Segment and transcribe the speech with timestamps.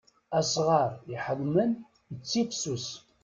[0.39, 1.71] Asɣar iḥeḍmen
[2.13, 2.87] ittifsus.